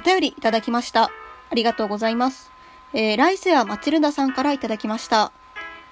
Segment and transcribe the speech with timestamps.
[0.00, 1.10] お便りいただきました。
[1.50, 2.50] ありがとうございます。
[2.94, 5.30] えー、ライセア・マチルダさんからいただきました。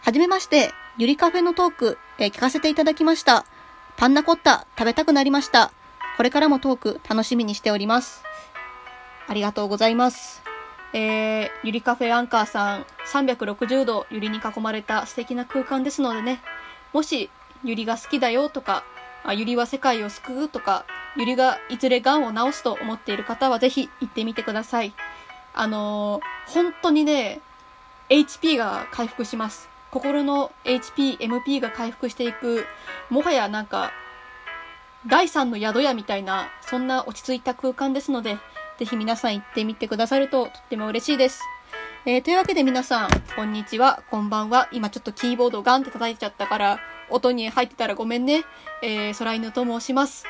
[0.01, 3.45] はじめまして、ゆりカフェのトーク、えー聞かせていただきました。
[3.99, 5.73] パンナコッタ食べたくなりました。
[6.17, 8.25] これからもトーク楽しみにしております。
[9.27, 10.43] ありがとうございます。
[10.95, 16.41] えー、ゆりカフェアンカーさん、360度ゆりに囲まれた素敵な空間ですのでね、
[16.95, 17.29] もし、
[17.63, 18.85] ゆりが好きだよとか、
[19.23, 20.87] あゆりは世界を救うとか、
[21.19, 24.95] ゆりがいずれ癌を治すと思っている方はぜひ行ってみてください。
[25.55, 27.41] あのー本当にね、
[28.09, 29.69] HP が回復します。
[29.91, 32.65] 心の HP、MP が回復していく、
[33.11, 33.93] もはやなんか、
[35.07, 38.39] 第三の宿屋みたいな、そんな落ち着いた空間ですので、
[38.79, 41.43] ぜひ皆さん行ってみてくださるととっても嬉しいです。
[42.07, 44.69] えー、というわけで皆さん、こんにちは、こんばんは。
[44.73, 46.81] 今ちょっとキーボードガンって叩いちゃったから、
[47.11, 48.45] 音に入ってたらごめんね。
[48.83, 50.25] えー、空犬と申します。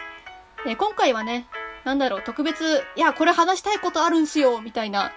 [0.67, 1.47] えー今回はね、
[1.85, 5.13] なんだろう、特別、いや、これ話したいことあるんすよ、みたいな、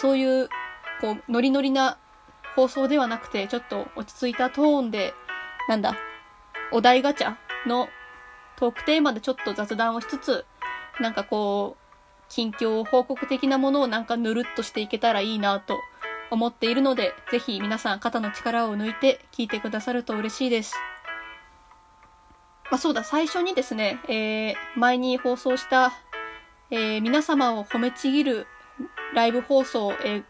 [0.00, 0.48] そういう、
[1.00, 1.98] こう、ノリノリな
[2.54, 5.14] 放送ではなくて、ちょっと落ち着いたトーンで、
[5.68, 5.96] なんだ、
[6.72, 7.88] お題ガチャの
[8.56, 10.46] トークテーマでちょっと雑談をしつつ、
[11.00, 11.86] なんかこう、
[12.28, 15.78] 近況報告的なものをなんかぬるっとしていけたらいいなと
[16.30, 20.74] 思っているので、ぜひ皆さん肩の力を抜いて聞いてくださると嬉しいです。
[22.70, 25.92] まあそうだ、最初にですね、えー、前に放送した、
[26.70, 28.46] えー、皆様を褒めちぎる
[29.14, 30.24] ライブ放送、えー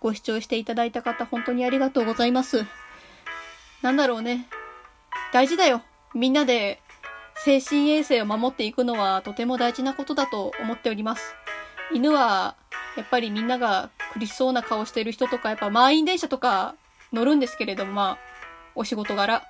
[0.00, 2.64] ご視聴していただいた方、本当にありがとうございます。
[3.82, 4.48] なんだろうね。
[5.30, 5.82] 大事だよ。
[6.14, 6.80] みんなで
[7.44, 11.34] 精神衛生を守っていくのはとても大事なことだと思っております。
[11.92, 12.56] 犬は、
[12.96, 16.76] やっぱりみんなが苦しそうな顔してる人とか、やっぱ満員電車とか
[17.12, 18.18] 乗るんですけれども、まあ、
[18.74, 19.44] お仕事柄。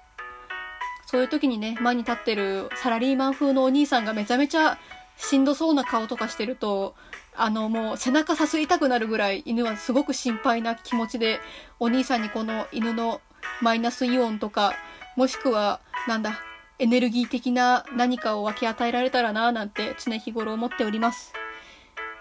[1.10, 4.78] そういう時にね、前に立ってるサラリーマン風のお兄さんがめちゃめちゃ
[5.16, 6.94] しんどそうな顔とかしてると、
[7.36, 11.40] あのもう背中さすりたくなるぐらい犬はすごく心配な気持ちで、
[11.80, 13.20] お兄さんにこの犬の
[13.60, 14.74] マイナスイオンとか、
[15.16, 16.38] もしくは、なんだ、
[16.78, 21.32] エネルギー的な何かを分け与えられたらなぁなんて常日頃思っております。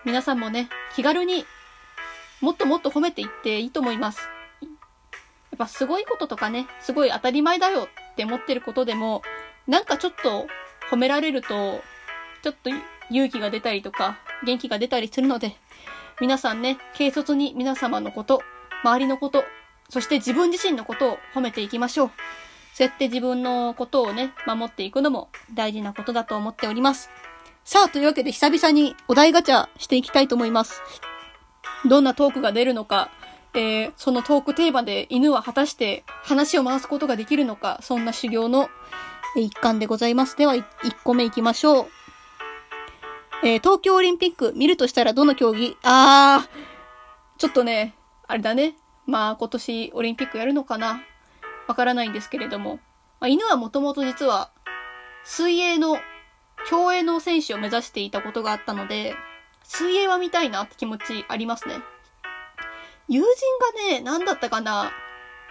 [0.03, 1.46] 皆さんもね、気軽に
[2.42, 4.28] もっともっと褒めていっていいと思います。
[5.59, 9.22] ぱすごいこととかね、すごい当たり前だよって思ってることでも、
[9.68, 10.47] なんかちょっと
[10.90, 11.81] 褒められると、
[12.42, 12.72] ちょっと
[13.12, 15.56] 勇気が出たりとか、元気が出たりするので、
[16.22, 18.42] 皆さんね、軽率に皆様のこと、
[18.84, 19.44] 周りのこと、
[19.90, 22.12] そして自分自身のことを褒めていきましょう。
[22.74, 27.09] そうやって自分のことをね、守っていくのも大事なことだと思っております。
[27.66, 30.81] さあ、というわけで久々にお題ガチャしていきたいと思います。
[31.86, 33.09] どんなトークが出るのか、
[33.54, 38.70] えー、そのトークテーマで犬は果たして話を回すことができるのか、そんな修行の
[39.36, 40.38] 一環でございます。
[40.38, 40.64] では、1
[41.04, 41.88] 個目いきましょう。
[43.44, 45.78] えー東京オリンピック見るとしたらどの競技？
[45.84, 47.96] あー、ちょっとね、
[48.28, 48.76] あれだね。
[49.06, 51.02] まあ今年オリンピックやるのかな？
[51.68, 52.80] わからないんですけれども。
[53.20, 54.52] まあ、犬はもともと実は
[55.24, 56.00] 水泳の、
[56.70, 59.16] 競泳の選手を目指していたことがあったので、
[59.64, 61.76] 水泳は見たいなって気持ちありますね。
[63.09, 63.28] 友人
[63.90, 64.92] がね、何だったかな？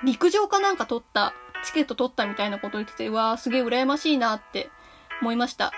[0.05, 4.71] 陸上かなんか取った、チケット取ったみたいなこと言ってて、うわーすげえ羨ましいなって
[5.21, 5.73] 思いました。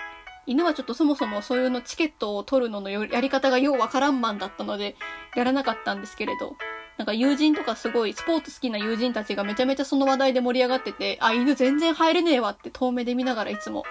[0.45, 4.95] 犬はちょっとそもそもそういうのチケットを取るののやり方がようわからんマンだったので、
[5.35, 6.55] やらなかったんですけれど、
[6.97, 13.85] なんか友人とかすごいスポーツ好きな友人たちがめちゃめちゃその話題で盛り上がってて、あ、犬全然入れねえわって遠目で見ながらいつも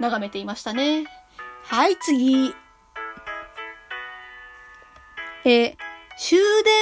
[0.00, 1.04] 眺めていましたね。
[1.64, 2.54] はい、次。
[5.44, 5.83] えー
[6.16, 6.38] 終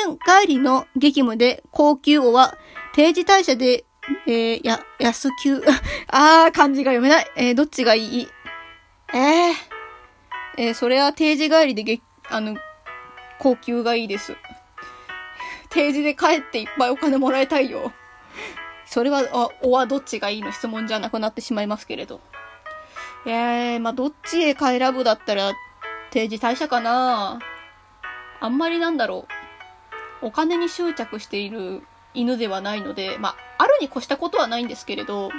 [0.06, 2.56] 電帰りの激務で高級王は
[2.94, 3.84] 定時退社で、
[4.26, 5.62] えーや、安級、
[6.08, 7.30] あー、漢字が読めない。
[7.36, 8.28] えーどっちがいい？
[9.14, 9.54] えー、
[10.58, 12.56] えーそれは定時帰りでげ、あの、
[13.38, 14.36] 高級がいいです。
[15.70, 17.92] 定時で帰っていっぱいお金もらいたいよ。
[18.84, 22.20] それは、あ、おはどっちがいいの質問じゃなくなってしまいますけれど。
[23.24, 25.52] えー、まあ、どっちへ帰らぶだったら、
[26.10, 27.38] 定時退社かな
[28.42, 29.26] あんまりなんだろ
[30.22, 30.26] う。
[30.26, 35.30] お金に執着している犬ではないので、まあ、あるに越したことはないんですけれど、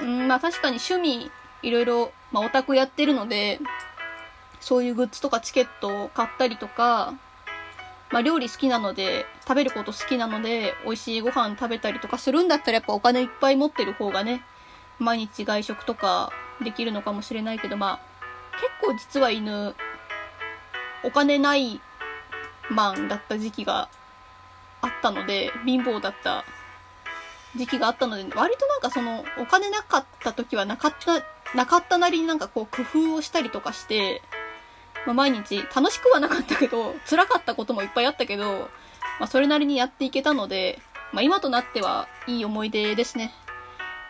[0.00, 1.30] うん、まあ確かに趣味、
[1.62, 3.60] いろいろ、まあオタクやってるので、
[4.60, 7.14] そういうグッズとかチケットを買ったりとか、
[8.10, 14.42] まあ料理好きなので、食べること好きなので、美味しいご飯食べたりとかするんだったらやっぱお金いっぱい持ってる方がね、
[14.98, 16.32] 毎日外食とか
[16.62, 18.00] できるのかもしれないけど、まあ、
[18.54, 19.74] 結構実は犬、
[21.04, 21.80] お金ない
[22.70, 23.88] マンだった時期が
[24.80, 26.44] あったので、貧乏だった
[27.56, 31.24] 時期があったので、割となんかその、お金なかった時はなかった、
[31.56, 34.22] なかったなりになんかこう工夫をしたりとかして、
[35.06, 38.68] まあ、毎日楽しくはなかったけど、辛かったこともいっぱいあったけど、
[39.20, 40.80] まあ、それなりにやっていけたので、
[41.12, 43.32] まあ、今となってはいい思い出ですね。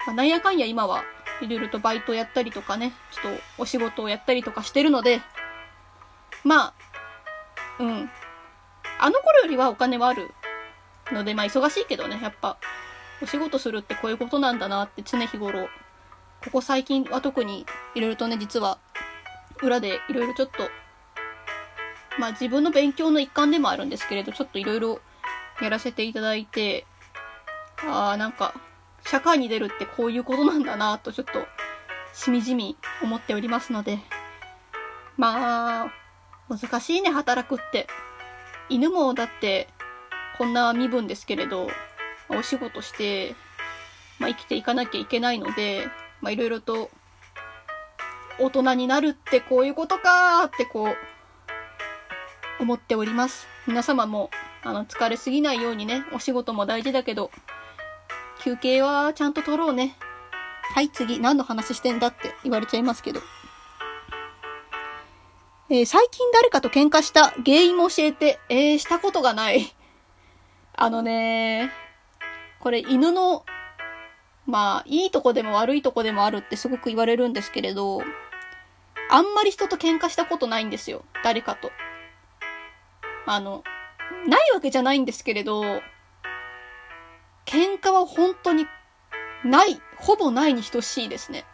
[0.07, 1.05] まあ、なんやかんや今は
[1.41, 5.21] いろいろとバイトやったりとかね、ちょっとお仕事をやったりとかしてるので、
[6.45, 6.75] まあ、
[7.81, 8.11] うん。
[9.01, 10.31] あの頃よりはお金はある
[11.13, 12.59] ので、まあ忙しいけどね、やっぱ、
[13.23, 15.69] お仕事するってこういうことなんだなって常日頃、
[16.45, 18.79] ここ最近は特にいろいろとね、実は、
[19.63, 20.69] 裏でいろいろちょっと、
[22.19, 25.01] まあ自分の勉強の一環でもあるんですけれど、ちょっといろいろ
[25.61, 26.87] やらせていただいて、
[27.89, 28.55] ああ、なんか、
[29.07, 31.47] 社会に出るってこういうことなんだなとちょっと、
[32.13, 33.99] しみじみ思っておりますので、
[35.17, 36.04] まあ、
[36.49, 37.87] 難しいね、働くって。
[38.69, 39.69] 犬もだって、
[40.39, 41.69] こんな身分ですけれど、
[42.29, 43.35] お仕事して、
[44.19, 45.89] まあ、生きていかなきゃいけないので、
[46.21, 46.91] まあ、いろいろと、
[48.39, 53.47] 大人になるってこういうことかーってこう、思っております。
[53.67, 54.31] 皆様も、
[54.63, 57.31] あの、疲れすぎないようにね、お仕事も大事だけど、
[58.41, 59.97] 休憩はちゃんと取ろうね。
[60.75, 63.21] はい、次、何の話してんだって言われちゃいますけど。
[65.71, 69.75] えー、最近誰かと喧嘩した原因も教えて、えー、したことがない。
[70.77, 71.71] あのね
[72.61, 73.45] これ犬の、
[74.47, 78.03] まあ、いいとこでも悪いとこでもあるってすごく言われるんですけれど、
[79.11, 81.05] あんまり人と喧嘩したことないんですよ。
[81.23, 81.71] 誰かと。
[83.27, 83.63] あの、
[84.27, 85.63] ないわけじゃないんですけれど、
[87.47, 88.67] 喧嘩は本当に
[89.45, 91.45] ない、ほぼないに等しいですね。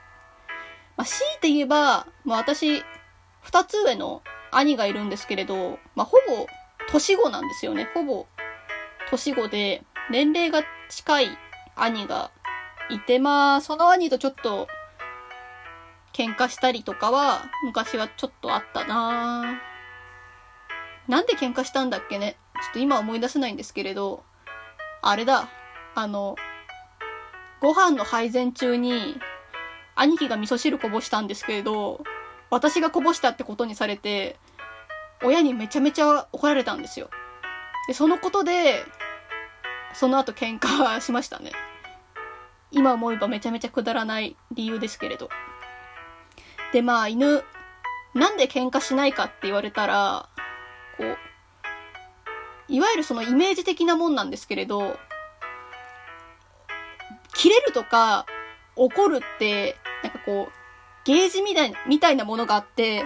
[0.97, 2.85] まあ、強いて言えば、まあ私、
[3.41, 6.47] 二つ上の兄がいるんですけれど、まあ、ほぼ
[6.91, 7.89] 年子なんですよね。
[7.95, 8.27] ほぼ
[9.11, 11.39] 年子で、年齢が近い
[11.77, 12.31] 兄が
[12.89, 14.69] いて、まあ、その兄とちょっと、
[16.13, 19.61] 喧嘩したりとかは、昔はちょっとあったな。
[21.09, 22.37] なんで喧嘩したんだっけね？
[22.55, 24.25] ちょっと今思い出せないんですけれど、
[25.03, 25.49] あれだ、
[25.95, 26.37] あの、
[27.61, 29.21] ご飯の配膳中に、
[29.95, 32.03] 兄貴が味噌汁こぼしたんですけれど、
[32.50, 34.38] 私がこぼしたってことにされて、
[35.23, 37.11] 親にめちゃめちゃ怒られたんですよ。
[37.87, 38.85] で、そのことで、
[39.94, 41.52] その後喧嘩しましたね。
[42.73, 45.29] 今思えばめちゃめちゃくだらない理由ですけれど。
[46.73, 47.44] で、まあ、犬、
[48.14, 50.29] なんで喧嘩しないかって言われたら、
[50.97, 51.17] こう、
[52.69, 54.97] いわゆるそのイメージ的なもんなんですけれど、
[57.35, 58.26] 切れるとか
[58.76, 60.60] 怒るって、なんかこう、
[61.05, 63.05] ゲージみたいみたいなものがあって、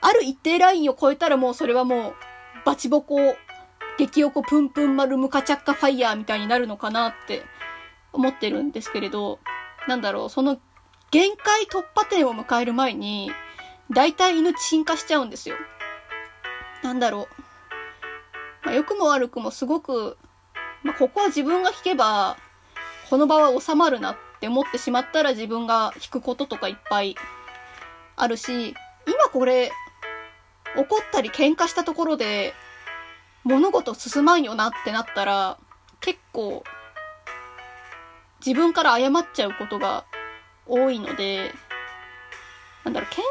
[0.00, 2.14] ある一定ラインを超えたらもうそれはもう、
[2.64, 3.18] バチボコ、
[3.98, 7.42] 激おこプンプン丸ムカチャッカファイヤーみたいになるのかなって
[8.12, 9.40] 思ってるんですけれど、
[9.88, 10.58] なんだろう、その
[11.10, 13.32] 限界突破点を迎える前に、
[13.90, 15.56] 大体犬進化しちゃうんですよ。
[16.82, 17.42] なんだろう。
[18.66, 20.16] まあ、良くも悪くもすごく、
[20.82, 22.36] まあ、ここは自分が引けば、
[23.08, 27.16] この場は収まるなっって思ってしまったら自分が引くこととかいっぱい
[28.14, 28.74] あるし、
[29.06, 29.72] 今これ、
[30.76, 32.54] 怒ったり喧嘩したところで、
[33.42, 35.58] 物事進まんよなってなったら、
[36.00, 36.62] 結構、
[38.44, 40.04] 自分から謝っちゃうことが
[40.66, 41.52] 多いので、
[42.84, 43.22] なんだろう、喧嘩、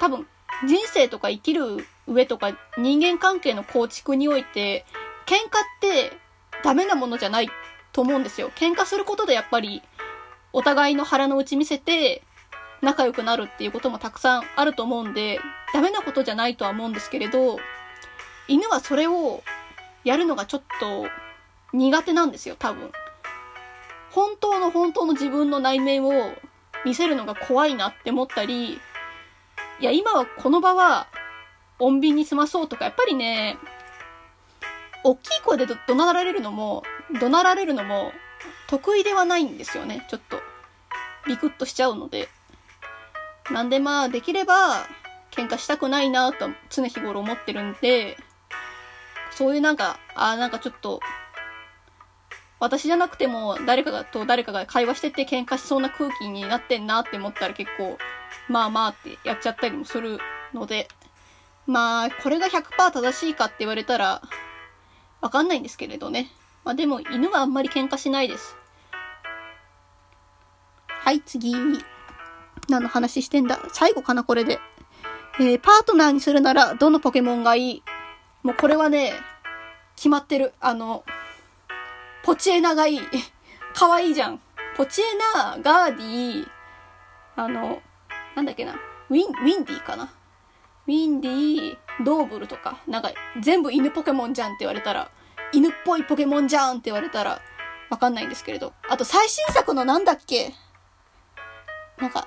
[0.00, 0.26] 多分、
[0.68, 4.84] 人生とか生きる上とか人間関係の構築において、
[5.26, 5.40] 喧嘩っ
[5.80, 6.12] て
[6.62, 7.48] ダメなものじゃない
[7.92, 8.50] と思うんですよ。
[8.56, 9.82] 喧嘩することでやっぱり
[10.54, 12.22] お互いの腹の内見せて、
[12.80, 15.40] 仲良くなるっていうこともたくさんあると思うんで、
[15.74, 17.58] ダメなことじゃないとは思うんですけれど、
[18.46, 19.42] 犬はそれを
[20.04, 21.08] やるのがちょっと
[21.72, 22.92] 苦手なんですよ、多分。
[24.12, 26.32] 本当の本当の自分の内面を
[26.84, 28.78] 見せるのが怖いなって思ったり、い
[29.80, 31.08] や、今はこの場は
[31.80, 33.58] 穏便に済まそうとか、やっぱりね、
[35.02, 36.84] 大きい声で怒鳴られるのも、
[37.20, 38.12] 怒鳴られるのも
[38.68, 40.40] 得意ではないんですよね、ちょっと。
[41.26, 42.28] ビクッとしちゃうので。
[43.50, 44.86] なんでまあ、できれば、
[45.30, 48.16] 喧嘩したくないなと常日頃思ってるんで、
[49.30, 51.00] そういうなんか、あなんかちょっと、
[52.60, 57.98] 私じゃなくても誰かと誰かが会話してて喧嘩しそうな空気になってんなって思ったら結構、
[58.48, 60.18] まあまあってやっちゃったりもする
[60.54, 60.88] ので、
[61.66, 64.22] まあ、これが100%正しいかって言われたら、
[65.20, 66.30] わかんないんですけれどね。
[66.64, 68.56] まあでも犬はあんまり喧嘩しないです。
[70.88, 71.54] はい、次。
[72.68, 73.60] 何の話してんだ？
[73.72, 74.58] 最後かな、これで。
[75.38, 77.82] えー、パートナーにするなら、どのポケモンがいい？
[78.42, 79.12] もうこれはね、
[79.96, 80.54] 決まってる。
[80.60, 81.04] あの、
[82.22, 83.00] ポチエナがいい。
[83.74, 84.40] かわいいじゃん。
[84.76, 85.04] ポチエ
[85.34, 86.48] ナ、ガーディー
[87.36, 87.82] あの、
[88.34, 88.74] なんだっけな。
[89.10, 90.04] ウィン、ウィンディーかな。
[90.86, 95.10] ウィンディー、ドーブルとか、なんか全部犬ポケモンじゃんって言われたら、
[95.54, 97.40] 犬っぽいポケモンじゃんって言われたら、
[97.90, 98.72] わかんないんですけれど。
[98.88, 100.52] あと最新作のなんだっけ？
[101.98, 102.26] なんか、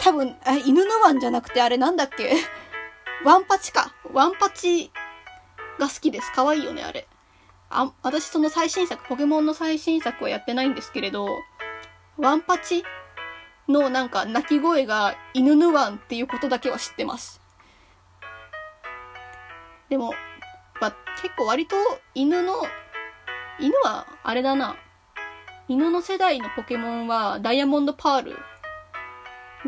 [0.00, 2.34] 多分、あ、犬のワンじゃなくてあれなんだっけ？
[3.24, 3.94] ワンパチか。
[4.12, 4.90] ワンパチ
[5.78, 6.32] が好きです。
[6.34, 7.06] 可愛いよね、あれ。
[7.70, 11.28] あ、私その最新作、ポケモンの最新作はやってないんですけれど、
[12.16, 12.84] ワンパチ
[13.68, 17.40] のなんか鳴き声が犬ぬワンっていうことだけは知ってます。
[19.88, 20.14] でも、
[21.22, 21.76] 結構割と
[22.14, 22.54] 犬の、
[23.60, 24.76] 犬はあれだな。
[25.68, 28.38] 犬の世代のポケモンはダイヤモンドパール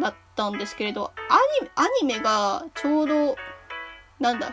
[0.00, 3.36] だったんですけれど、アニメ、アニメがちょうど、
[4.18, 4.52] なんだ、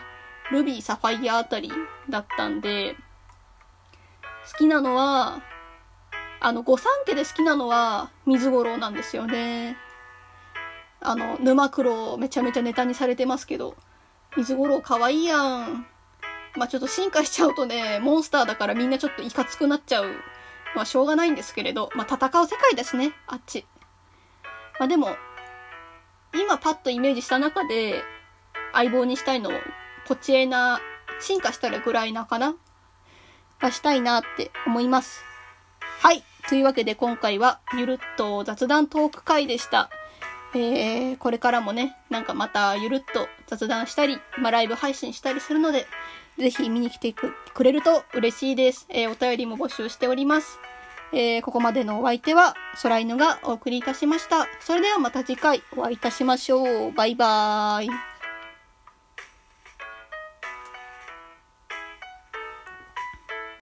[0.50, 1.70] ルビー、サファイアあたり
[2.10, 2.96] だったんで、
[4.50, 5.42] 好きなのは、
[6.40, 9.76] あの、御三家で好きなのは水五郎なんですよね。
[11.00, 13.76] あの、沼黒めちゃめちゃネタにされてますけど、
[14.36, 15.86] 水五郎かわいいやん。
[16.58, 20.12] まあちょっと進化しちゃうとね、モンスターだからみんなちょっといかつくなっちゃう。
[20.74, 23.64] まあしょうがないんですけれど、まあ戦う世界だしね、あっち。
[24.78, 25.16] まあでも、
[26.34, 28.02] 今パッとイメージした中で、
[28.74, 29.50] 相棒にしたいの、
[30.06, 30.80] こっちへな、
[31.20, 32.54] 進化したらぐらいなかな？
[33.60, 35.24] がしたいなって思います。
[36.00, 36.22] はい。
[36.48, 39.90] というわけで今回はゆるっと雑談トーク会でした。
[40.54, 45.86] えー、これからもね、なんかまたゆるっと雑談したり、まあ、ライブ配信したりするので、
[46.38, 48.86] ぜひ見に来てくれると嬉しいです。
[48.88, 50.58] えー、お便りも募集しております。
[51.12, 54.46] えー、ここまでのお相手は、空犬がお送りいたしました。
[54.60, 56.92] それではまた次回お会いいたしましょう。
[56.92, 58.17] バイバーイ。